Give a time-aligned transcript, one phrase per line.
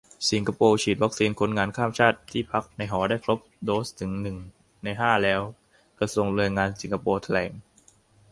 [0.31, 4.37] สิงคโปร์ฉีดวัคซีนคนงานข้ามชาติที่พักในหอได้ครบโดสถึงหนึ่ง
[4.83, 5.41] ในห้าแล้ว-
[5.99, 7.51] กระทรวงแรงงานสิงคโปร์แถลง